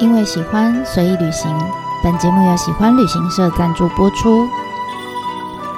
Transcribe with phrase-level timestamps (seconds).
[0.00, 1.54] 因为喜欢，随意旅行。
[2.02, 4.48] 本节目由喜欢旅行社赞助播出。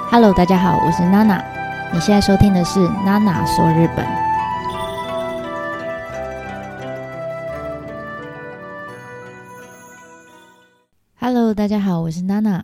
[0.09, 1.43] Hello，大家好，我是娜娜。
[1.93, 4.07] 你现在收听的是娜娜说日本。
[11.19, 12.63] Hello，大家好，我是娜娜。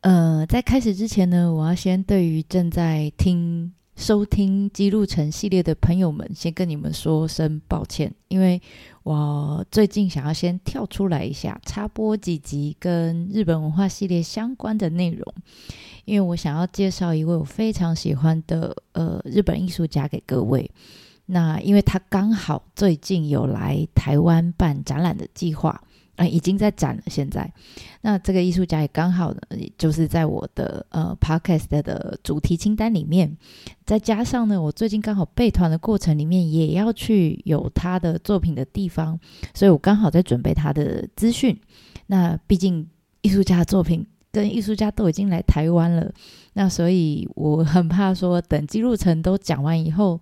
[0.00, 3.72] 呃，在开始之前呢，我要先对于正在听。
[4.02, 8.60] 收听《姬路城》系列的朋友们，先跟你们说声抱歉，因为
[9.04, 15.32] 我最近想要先跳出来一下，插播几集跟日本文化系列相关的内容，
[16.04, 20.68] 因为我想要介绍一位我非常喜欢的呃日本艺术家给各位。
[21.26, 25.80] 那因为他刚好最近有来台湾办展览的计划。
[26.16, 27.02] 啊，已经在展了。
[27.06, 27.50] 现在，
[28.02, 29.40] 那这个艺术家也刚好呢，
[29.78, 33.34] 就是在我的呃 podcast 的主题清单里面。
[33.86, 39.18] 再加上呢，我最近刚好备团的过程里面，也要去有他的作品的地方，
[39.54, 41.58] 所以我刚好在准备他的资讯。
[42.08, 42.86] 那毕竟
[43.22, 46.12] 艺术家的作品跟艺术家都已经来台湾了，
[46.52, 50.20] 那所以我很怕说，等姬路城都讲完以后，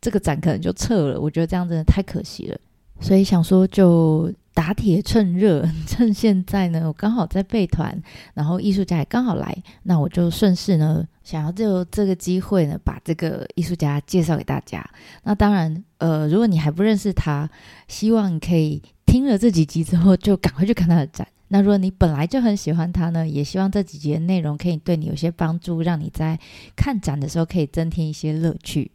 [0.00, 1.20] 这个展可能就撤了。
[1.20, 2.58] 我觉得这样真的太可惜了，
[3.00, 4.32] 所以想说就。
[4.58, 7.96] 打铁趁热， 趁现在呢，我刚好在备团，
[8.34, 14.84] 然后艺术家也刚好来，那我就顺势呢，想要就这个机会呢，把这个艺术家介绍给大家。
[15.22, 17.48] 那当然，呃，如果你还不认识他，
[17.86, 21.28] 希望你可以听了这几集之后，就赶快去看他的展。
[21.50, 26.36] 那如果你本来就很喜欢他呢，也希望这几集的内容可以对你有些帮助，让你在
[26.74, 28.90] 看展的时候可以增添一些乐趣。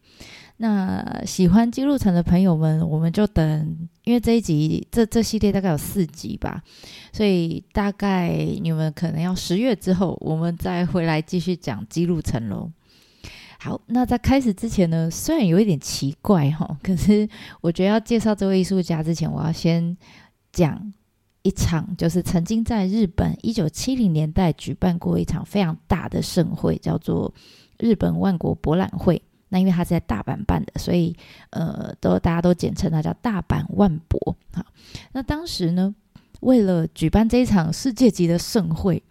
[0.58, 6.64] 那喜欢姬路城的朋友们，我们就等，因为这一集这这系列大概有四集吧，
[7.12, 8.30] 所以大概
[8.62, 12.72] 你们可能要十月之后，我们再回来继续讲姬路城喽。
[13.59, 17.28] 好，那在开始之前呢，虽然有一点奇怪哈，可是
[17.59, 19.98] 我觉得要介绍这位艺术家之前，我要先
[20.52, 20.94] 讲
[21.42, 27.34] 一场，就是曾经在日本一九七零年代举办过一场非常大的盛会，叫做
[27.80, 29.22] 日本万国博览会。
[29.53, 31.16] 那因为他是在大阪办的，所以
[31.52, 34.36] 呃，都大家都简称他叫大阪万博。
[34.52, 34.66] 好，
[35.12, 35.94] 那当时呢，
[36.41, 39.03] 为了举办这一场世界级的盛会，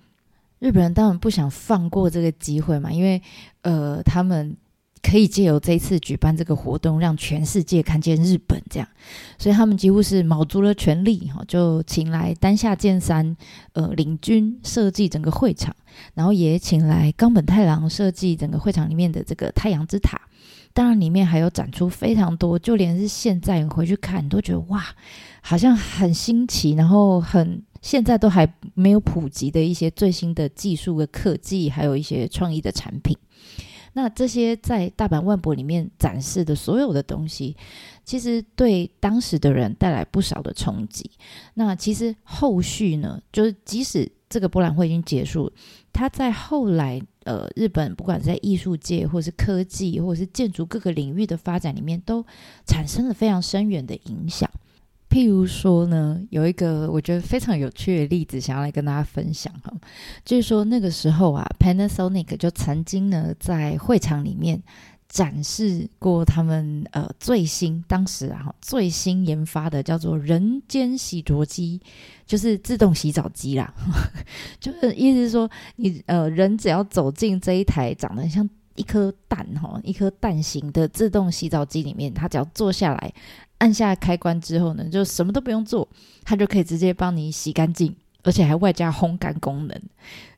[0.59, 3.23] 日本人当然不想放过这个机会嘛，因为
[3.63, 4.57] 呃，他们。
[5.03, 8.89] 可以借由这一次举办这个活动，让全世界看见日本，这样，
[9.37, 13.37] 所以他们几乎是卯足了全力，哈，就请来丹下健三，
[13.73, 15.75] 呃，领军设计整个会场，
[16.15, 20.21] 然后也请来冈本太郎设计整个会场里面的这个太阳之塔。
[20.73, 24.83] 当然，里面还有展出非常多，就连是现在回去看，都觉得哇，
[25.43, 33.15] 好像很新奇，然后很现在都还没有普及的一些最新的技术的科技，还有一些创意的产品。
[33.95, 37.57] 那这些在大阪万博里面展示的所有的东西，
[38.05, 41.11] 其实对当时的人带来不少的冲击。
[41.55, 45.53] 那其实后续呢，就是即使这个博览会已经结束，
[45.93, 52.25] 它在后来呃，日本不管在艺术界，或是科技，或是建筑各个领域的发展里面，都
[52.67, 54.51] 产生了非常深远的影响。
[55.13, 59.71] 譬如说呢，有一个我觉得非常有趣的例子，想要来跟大家分享哈，
[60.25, 64.63] 就是说那个时候啊，Panasonic 就曾经呢在会场里面
[65.11, 71.79] 展示过他们呃最新当时啊最新研发的叫做人间洗濯机，
[72.25, 73.75] 就是自动洗澡机啦，
[74.59, 83.13] 就是意思是说你呃人只要走进这一台长得像一颗蛋哈一颗蛋形的自动洗澡机里面，它只要坐下来。
[83.59, 85.89] 按下开关之后呢，就什么都不用做，
[86.25, 87.95] 它就可以直接帮你洗干净，
[88.25, 89.83] 而且还外加烘干功能，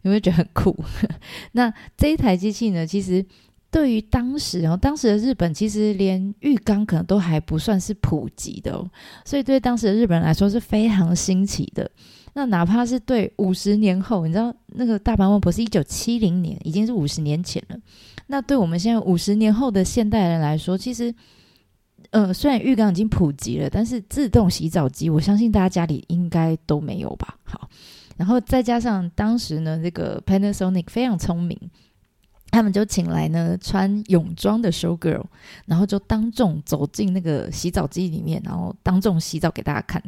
[0.03, 0.77] 有没有觉得很酷？
[1.53, 3.25] 那这一台机器呢，其实
[3.71, 8.87] 对于当时哦，当时的日本其实连浴缸可能都还不算是普及的哦，
[9.25, 11.91] 所以对当时的日本人来说是非常新奇的。
[12.35, 17.79] 那哪怕是对五十年后，你知道那个大阪万博是一九七零年，已经是五十年前了。
[18.27, 21.15] 那对我们现在五十年后的现代人来说，其实。
[22.11, 27.37] 呃，虽然浴缸已经普及了，但是自动洗澡机，我相信大家家里应该都没有吧。
[27.43, 27.69] 好，
[28.17, 31.59] 然后再加上当时呢，这个 Panasonic 非常聪明，
[32.53, 35.25] 他们就请来呢穿泳装的 show girl，
[35.67, 40.01] 然后就当众走进那个洗澡机里面，然后当众洗澡给大家看。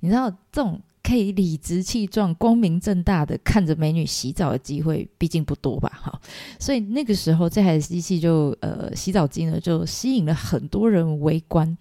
[0.00, 0.80] 你知道这种。
[1.06, 5.92] 可以理直气壮、光明正大的看着美女洗澡的机会，毕竟不多吧？
[6.02, 6.20] 哈，
[6.58, 11.76] 所以那个时候这台机器就呃洗澡机呢，就吸引了很多人围观，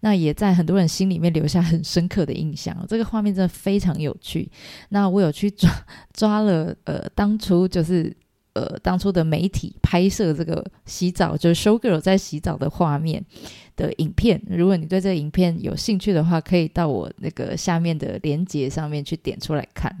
[0.00, 2.76] 那也在很多人心里面留下很深刻的印象。
[2.88, 4.50] 这个画面真的非常有趣。
[4.88, 5.70] 那我有去抓
[6.12, 8.14] 抓了呃当初就是
[8.54, 13.24] 呃当初的媒体拍摄这个洗澡，就是 show girl 在洗澡的画面
[13.76, 14.40] 的影片。
[14.48, 19.94] 如果你对这个影片有兴趣的话，可以到我那个下面的连接上面去点出来看。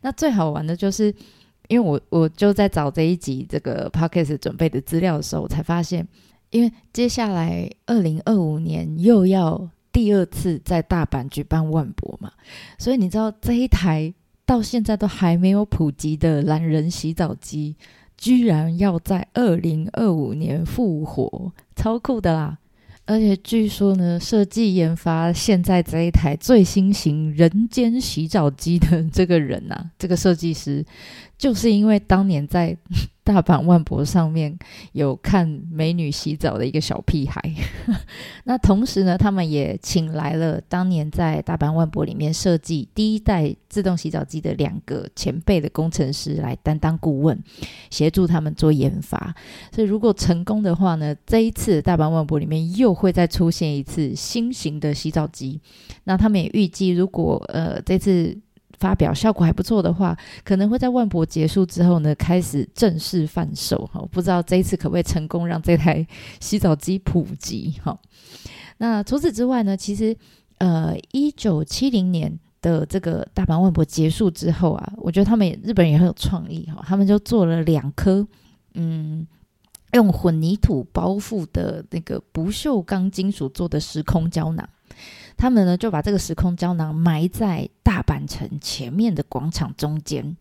[0.00, 1.14] 那最好玩的就是，
[1.68, 6.06] 因为我我就在找这一集这个 podcast 准备的资料的时候，我才发现，
[6.50, 12.32] 因为接下来二零二五年又要第二次在大阪举办万博嘛，
[12.78, 14.14] 所以你知道这一台。
[14.52, 17.74] 到现在都还没有普及的懒人洗澡机，
[18.18, 22.58] 居然要在二零二五年复活，超酷的啦！
[23.06, 30.84] 而且据说呢，设计研发现在这一台最新型人间洗澡机的这个人、啊，这个设计师，
[31.42, 32.76] 就是因为当年在。
[33.24, 34.58] 大阪万博上面
[34.90, 37.40] 有看美女洗澡的一个小屁孩，
[38.42, 47.38] 那同时呢，他们也请来了当年在大阪万博里面设计第一代自动洗澡机的两个前辈的工程师来担当顾问，
[47.90, 49.32] 协助他们做研发。
[49.72, 55.60] 所以如果成功的话呢，这一次大阪万博里面又会再出现一次新型的洗澡机。
[56.02, 58.36] 那他们也预计，如果呃这次。
[58.82, 64.04] 发表效果还不错的话，可能会在万博结束之后呢，开始正式贩售哈。
[64.10, 66.04] 不知道这一次可不可以成功让这台
[66.40, 67.96] 洗澡机普及哈？
[68.78, 70.16] 那除此之外呢，其实
[70.58, 78.26] 呃，一九七零年的这个大阪万博结束之后啊，我觉得他们也日本也很有创意哈，他们就做了两颗
[78.74, 79.24] 嗯，
[79.92, 84.68] 用混凝土包覆的那个不锈钢金属做的时空胶囊。
[85.36, 90.36] 他们呢就把这个时空胶囊埋在大阪城前面的广场中间。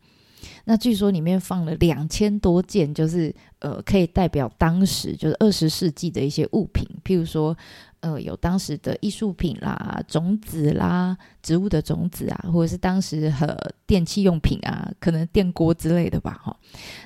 [0.65, 7.55] 那据说里面放了两千多件，就是呃可以代表当时就是二十世纪的一些物品，譬如说
[7.99, 13.55] 呃有当时的艺术品啦、种子啦、植物的种子啊，或者是当时和
[13.85, 16.39] 电器用品啊，可能电锅之类的吧。
[16.43, 16.57] 哈，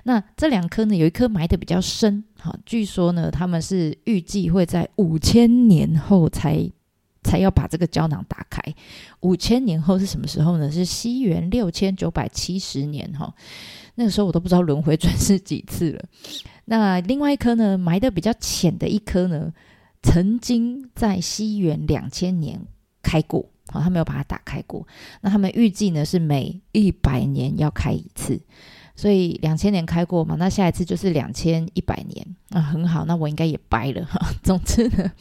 [0.03, 2.23] 那这两颗呢，有一颗埋得比较深。
[2.39, 6.69] 哈，据说呢，他们是预计会在五千年后才。
[7.25, 8.61] 才要把这个胶囊打开。
[9.21, 10.71] 五千年后是什么时候呢？
[10.71, 13.33] 是西元六千九百七十年哈。
[13.95, 16.05] 那个时候我都不知道轮回转世几次了。
[16.65, 19.51] 那另外一颗呢，埋得比较浅的一颗呢，
[20.03, 22.61] 曾经在西元两千年
[23.01, 24.85] 开过，好，他没有把它打开过。
[25.21, 28.39] 那他们预计呢是每一百年要开一次，
[28.95, 34.19] 所以两千年开过嘛，那下一次就是两千一百年啊，很好，那我应该也掰了哈。
[34.43, 35.11] 总之呢。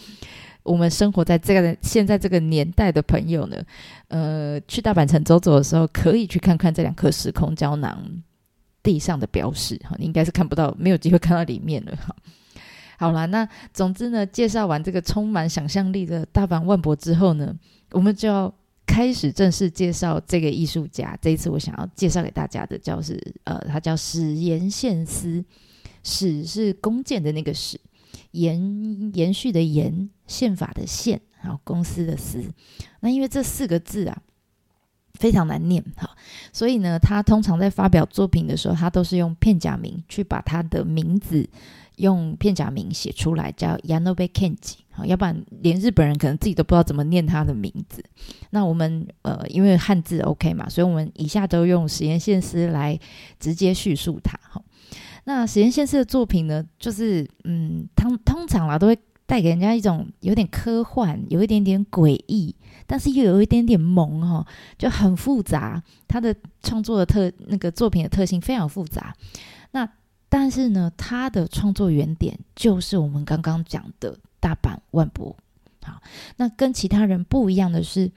[0.65, 3.63] 我们生活在这个现在这个年代的朋友呢，
[4.09, 8.03] 呃，去大阪城走走的时候，可以去看看这两颗时空胶囊
[8.83, 12.17] 地上的标识哈，你应该是看不到，没有机会看到里面了哈。
[12.97, 17.55] 好啦，那总之呢，介绍完这个充满想象力的大阪万博之后呢，
[17.91, 18.53] 我们就要
[18.87, 21.19] 开始正式介绍这个艺术家。
[21.21, 25.45] 这一次我想要介绍给大家的叫是呃，他叫矢延宪司，
[26.03, 27.79] 矢是弓箭的那个矢。
[28.35, 32.45] 延延续的延，宪法的宪，然后公司的司。
[33.01, 34.23] 那因为这四个字啊
[35.15, 36.11] 非常难念哈，
[36.53, 41.49] 所以呢，他通常在发表作品的时候，他都是用片假名去把他的名字
[41.97, 44.79] 用片假名写出来，叫 Yanobe Kenji。
[44.91, 48.05] 好，要不然连日本人可能自己都不知道怎么念他的名字。
[48.51, 52.99] 那我们呃，因为汉字 OK 嘛，所以我们以下都用矢岩宪司来
[53.39, 54.39] 直接叙述他。
[54.49, 54.63] 哈。
[55.25, 62.55] 那矢岩宪司的作品呢，就是嗯，通通常啦，都会带给人家一种有点科幻，有一点点诡异，
[62.87, 65.83] 但是又有一点点萌哈、哦，就很复杂。
[66.07, 69.15] 他的创作的特那个作品的特性非常复杂。
[69.71, 69.89] 那
[70.29, 75.35] 但是呢，他的创作原点就是我们刚刚讲的大阪万博。
[75.83, 76.03] 好，
[76.37, 78.13] 那跟其他人不一样的是，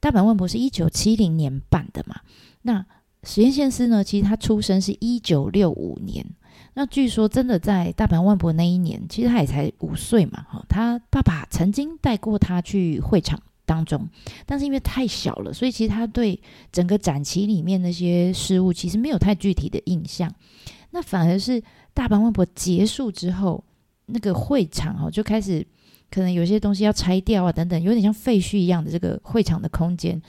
[0.00, 2.20] 大阪万博是一九七零年办的嘛。
[2.60, 2.84] 那
[3.22, 6.26] 实验宪司呢，其实他出生是一九六五年。
[6.74, 10.46] 那据说，真的在大阪万博那一年，其实他也才五岁嘛。
[10.48, 14.08] 哈，他爸爸曾经带过他去会场当中，
[14.46, 16.40] 但是因为太小了，所以其实他对
[16.72, 20.32] 整个展期里面那些事物其实没有太具体的印象。
[20.92, 21.62] 那反而是
[21.92, 23.62] 大阪万博结束之后，
[24.06, 25.66] 那个会场哦就开始
[26.10, 30.20] 可能有些东西要拆掉啊，等等，有点像废墟一样的这个会场的空间，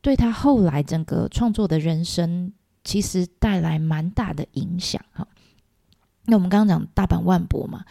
[0.00, 2.50] 对他后来整个创作的人生
[2.82, 4.98] 其实带来蛮大的影响。
[5.12, 5.28] 哈。
[6.26, 7.84] 那我们刚刚讲大阪万博嘛，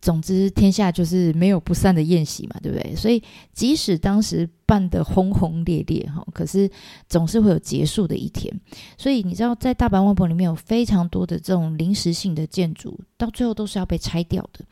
[0.00, 2.94] 总之天下就是没有不散的宴席嘛，对不对？
[2.94, 3.22] 所以
[3.52, 6.70] 即使当时办得轰轰烈烈哈，可是
[7.08, 8.52] 总是会有结束的一天。
[8.96, 14.64] 所以你知道，在大阪万博里面有非常多的这种临时性的建筑，到最后都是要被拆掉的。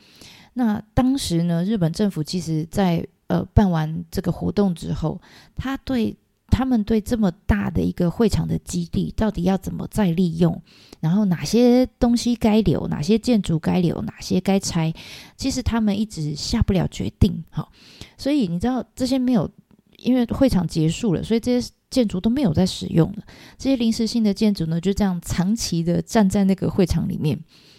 [0.55, 5.21] 那当时呢，日本政府其实在呃办完这个活动之后，
[5.55, 6.16] 他对
[6.49, 10.62] 他们对这么大的一个会场的基地，到底要怎么再利用？
[11.00, 14.93] 然后哪些东西该留，哪些建筑该留，哪些该拆？
[15.37, 17.45] 其实他们一直下不了决定。
[17.50, 17.71] 好，
[18.17, 19.50] 所以你知道这些没有，
[19.99, 23.19] 因为会场结束了，所以这些建筑都没有在使用了。
[23.59, 27.38] 这些临时性的建筑呢，就这样长期的站在那个会场里面，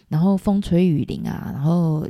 [0.10, 2.06] 然后风吹雨淋啊，然后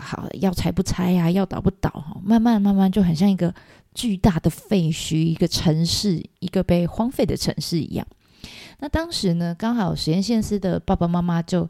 [0.00, 3.54] 好要拆不拆、啊，要倒不倒哈，慢慢慢慢就很像一个。
[3.98, 8.06] 巨大的废墟，一个城市，一个被荒废的城市一样。
[8.78, 11.68] 那当时呢，刚好实验线师的爸爸妈妈就，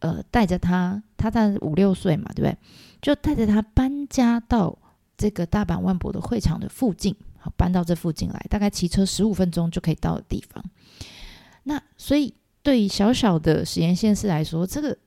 [0.00, 2.54] 呃，带着他，他在五六岁嘛，对不对？
[3.00, 4.76] 就带着他搬家到
[5.16, 10.62] 这个大阪万博的会场的附近，好，搬到这附近来，大概骑车十五分钟就可以到的地方。
[11.62, 14.98] 那所以，对于小小的实验线师来说，这个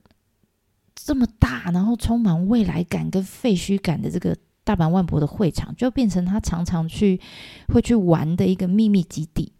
[0.96, 4.36] 这么大，然后充满未来感跟废墟感的这个。
[4.64, 7.20] 大阪万博的会场就变成他常常去
[7.68, 9.52] 会去玩的一个秘密基地。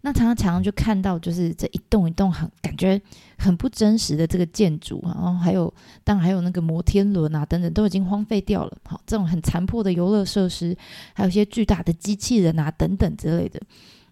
[0.00, 3.00] 那常常常常就看到，就是这一栋一栋很感觉
[3.36, 5.72] 很不真实的这个建筑，然后还有
[6.04, 8.78] 当然还有那个摩天轮啊等等都已经荒废掉了。
[8.84, 10.76] 好，这种很残破的游乐设施，
[11.14, 13.60] 还有一些巨大的机器人啊等等之类的。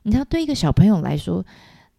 [0.02, 1.44] 你知道，对一个小朋友来说，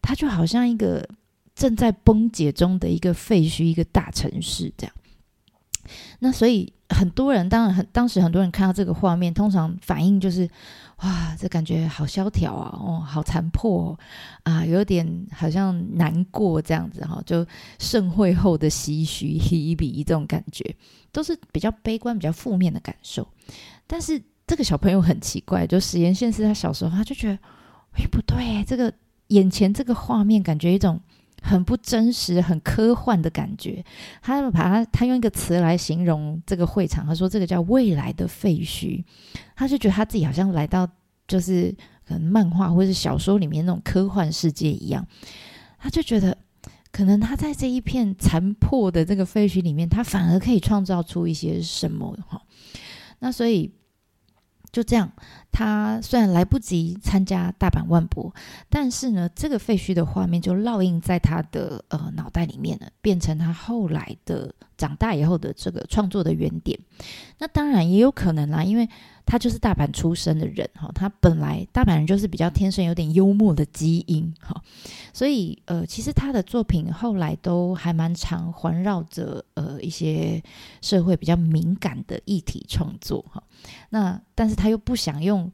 [0.02, 1.08] 他就好像一个
[1.54, 4.94] 正在崩解中的一个废墟，一个大城市这样。
[6.20, 10.48] 那所以很多人当然很当时很多人看到这个画面，通常反应就是
[11.02, 13.98] 哇，这感觉好萧条啊，哦，好残破哦，
[14.44, 17.46] 啊，有点好像难过这样子哈，就
[17.78, 20.74] 盛会后的唏嘘、提笔这种感觉，
[21.12, 23.26] 都是比较悲观、比较负面的感受。
[23.86, 27.38] 但是这个小朋友很奇怪，就实验线司他小时候他就觉得，
[27.92, 28.92] 哎，不对，这个
[29.28, 31.00] 眼前这个画面感觉一种。
[31.48, 33.84] 很不真实、很科幻的感觉。
[34.20, 39.02] 他把他他用一个词来形容这个会场，他说这个叫未来的废墟。
[39.56, 40.86] 他就觉得他自己好像来到
[41.26, 41.74] 就是
[42.06, 45.06] 可能漫画或者是小说里面那种科幻世界一样。
[45.78, 46.36] 他就觉得
[46.92, 52.42] 可能他在这一片残破的这个废墟里面，他反而可以创造出一些什么哈。
[53.20, 53.72] 那所以。
[54.70, 55.10] 就这样，
[55.50, 58.34] 他虽然来不及参加大阪万博，
[58.68, 66.78] 但是呢，这个废墟的画面就烙印在他的呃脑袋里面了，变成他后来的长大以后的这个创作的原点。
[67.38, 68.88] 那当然也有可能啦，因为
[69.30, 74.58] 他就是大阪出生的人哈，他本来大阪人就是比较天生有点幽默的基因哈，
[75.12, 80.42] 所以呃，其实他的作品后来都还蛮常环绕着呃一些
[80.80, 83.42] 社会比较敏感的议题创作哈。
[83.90, 85.52] 那但是他又不想用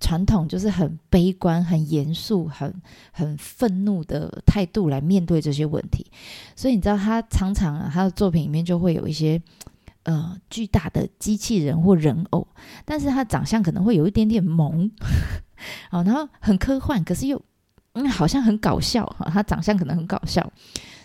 [0.00, 2.72] 传统就是很悲观、很严肃、很
[3.10, 6.06] 很愤怒的态度来面对这些问题，
[6.54, 9.40] 所以你知道他常常啊，他的作品里面就会有一些
[10.08, 12.48] 呃巨大的机器人或人偶，
[12.84, 14.90] 但是他长相可能会有一点点萌，
[15.92, 17.40] 哦，然后很科幻，可是又
[17.92, 20.50] 嗯好像很搞笑哈，他长相可能很搞笑，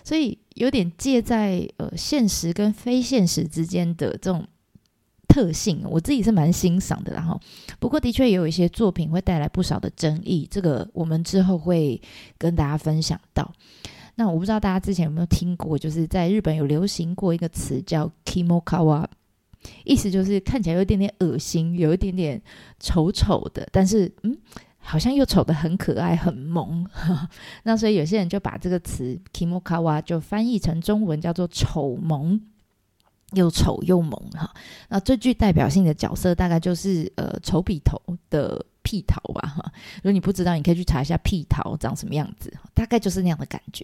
[0.04, 4.48] 所以有点介在呃现实跟非现实之间的这种。
[5.26, 7.42] 特性，我自己是蛮欣赏的，然后
[7.80, 12.00] 不过的确也有一些作品会带来不少的争议，这个我们之后会
[12.38, 13.52] 跟大家分享到。
[14.16, 19.06] 那我不知道大家之前有没有听过，就是在日本有流行过一个词叫 “kimokawa”，
[19.84, 22.42] 意思就是看起来有一点点恶心，有一点点
[22.80, 24.38] 丑丑的，但是嗯，
[24.78, 26.86] 好像又丑的很可爱、很萌。
[27.64, 32.40] 那所以有些人就把这个词 “kimokawa” 就翻译成中文叫做“丑萌”。
[33.34, 34.54] 又丑又萌哈，
[34.90, 39.74] 那最具代表性的角色大概就是呃丑比头的屁桃吧哈。
[39.98, 43.84] 如果你不知道，你可以去查一下屁桃长什么样子，大概就是那样的感觉。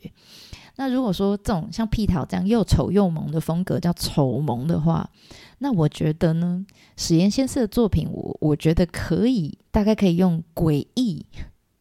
[0.76, 5.10] 那如果说这种像屁桃这样又丑又萌的风格叫丑萌的话，
[5.58, 6.66] 那我觉得呢，
[6.96, 11.26] 史岩先生的作品我我觉得可以大概可以用诡异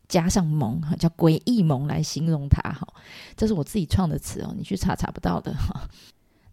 [0.09, 2.89] 加上萌哈，叫诡异萌来形容它哈。
[3.37, 5.89] 这是我自己创的词哦，你去查查不到的哈。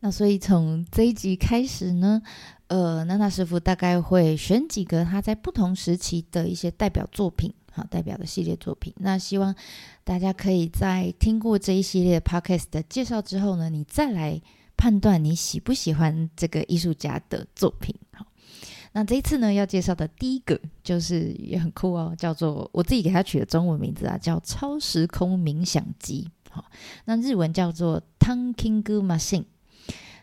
[0.05, 2.21] 那所以从这一集开始呢，
[2.67, 8.93] 呃，娜娜师傅大概会选几个他在不同时期的一些代表作品，哈，代表的系列作品。
[8.97, 9.55] 那希望
[10.03, 14.39] 大家可以在听过这一系列 podcast 的介绍之后呢，你再来
[14.77, 17.95] 判断你喜不喜欢这个艺术家的作品。
[18.13, 18.27] 好，
[18.91, 26.29] 那这一次呢，要介绍的第一个就是也很酷哦，叫做我自己给他取的中文名字啊，叫超时空冥想机。
[26.51, 26.63] 好，
[27.05, 29.45] 那日文叫做 Tanking Machine。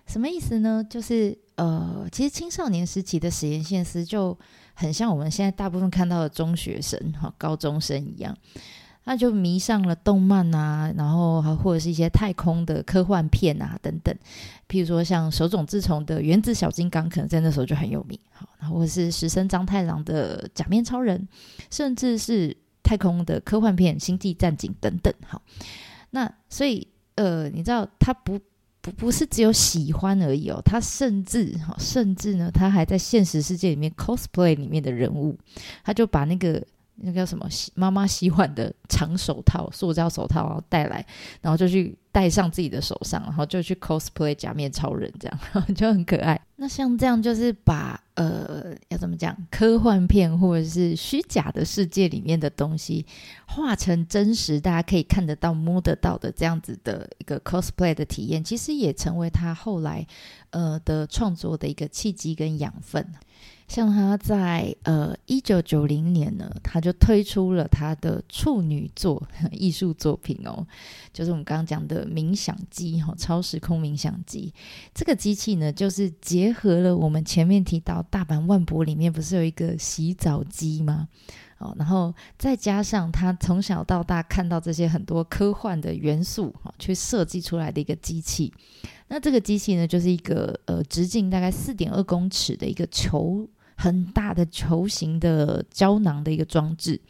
[0.06, 0.84] 什么意思呢？
[0.88, 4.36] 就是呃，其实青少年时期的实验线司就
[4.74, 8.36] 很像我们现在大部分看到的中学生哈、高中生一样，
[9.04, 14.14] 他就迷上了动漫啊，然后还或者是一些太空的科幻片啊等等。
[14.68, 21.18] 譬如说像手冢治虫的《原子小金刚》，可能在那时候就很有名，好，或者是石森章太郎的《假面超人》，
[21.70, 25.12] 甚至是太空的科幻片《星际战警》等等。
[25.26, 25.42] 好，
[26.10, 28.38] 那所以呃，你知道他不
[28.82, 35.38] 不不是只有喜欢而已哦，他甚至哈，甚至呢，他还在现实世界里面 cosplay 里面的人物，
[35.82, 36.62] 他就把那个。
[37.04, 37.48] 那个叫什么？
[37.74, 41.04] 妈妈洗碗的长手套，塑胶手套，然后带来，
[41.40, 45.38] 然后就去戴上自己的手上，然后就去 cosplay 假面超人，这样
[45.74, 46.38] 就很可爱。
[46.62, 53.04] 那像这样，就是把呃，要怎么讲，科幻片或者是虚假的世界里面的东西，
[53.48, 60.06] 化成真实，大家可以看得到、摸得到的这样子的一个 cosplay 的体验，其实也成为他后来
[60.50, 63.04] 呃的创作的一个契机跟养分。
[63.72, 70.66] 像他在呃一九九零年呢，他就推出了他的处女作 艺术作品哦，
[71.10, 74.52] 就是我们刚刚讲的冥想机哈，超时空冥想机。
[74.92, 81.08] 这个机器呢，就是结合了我们前面提到大阪万博里面不是有一个洗澡机吗？
[81.56, 88.52] 哦，然后再加上他从小到大看到这些很多科幻的元素哈，去设计出来的一个机器。
[89.08, 93.48] 那这个机器呢，就是一个呃直径大概四点二公尺的一个球。
[93.82, 97.00] 很大的球形的胶囊的一个装置，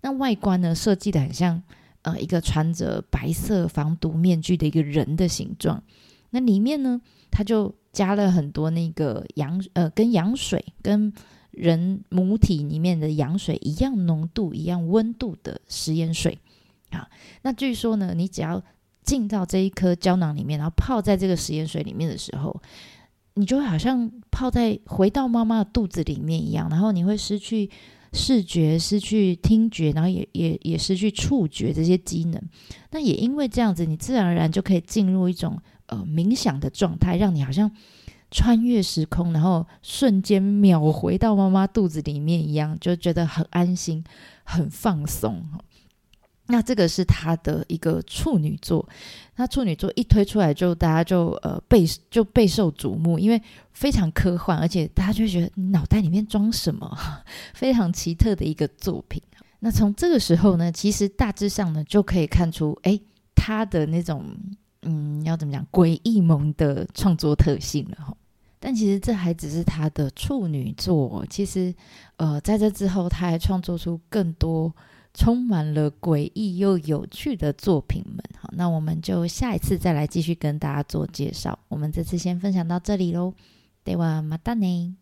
[0.00, 1.62] 那外观呢，设计的很像
[2.00, 5.82] 呃一个穿着白色防毒面具的一个人的形状。
[6.30, 6.98] 那里面呢，
[7.30, 11.12] 它就加了很多那个羊呃跟羊水跟
[11.50, 16.38] 人母体里面的羊水一样浓度、一样温度的食盐水
[16.88, 17.06] 啊。
[17.42, 18.62] 那据说呢，你只要
[19.04, 22.58] 进到这一颗胶囊里面，然后泡在这个食盐水里面的时候。
[23.36, 27.70] 你就会好像泡在回到妈妈的肚子里面一样，然后你会失去
[28.12, 32.42] 视觉、失去听觉，然后也也也失去触觉这些机能。
[32.90, 37.70] 那也因为这样子，你自然而然就可以进入一种呃冥想的状态，让你好像
[38.30, 44.02] 穿越时空，然后瞬间秒回到妈妈肚子里面一样，就觉得很安心、
[44.44, 45.44] 很放松。
[46.48, 48.88] 那这个是他的一个处女作，
[49.34, 56.96] 那处女作一推出来就大家就呃备就备受瞩目，因为非常科幻，而且大家就会觉得你脑袋里面装什么，
[57.52, 59.20] 非常奇特的一个作品。
[59.58, 62.96] 那从这个时候呢，其实大致上呢就可以看出，哎，
[63.34, 64.24] 他的那种
[64.82, 68.16] 嗯要怎么讲诡异萌的创作特性了哈。
[68.60, 71.74] 但其实这还只是他的处女作，其实
[72.18, 74.72] 呃在这之后他还创作出更多。
[75.15, 81.57] 充满了诡异又有趣的作品们，好，那我们就下一次再来继续跟大家做介绍。
[81.67, 83.33] 我们这次先分享到这里喽，
[83.83, 84.93] ではまたね。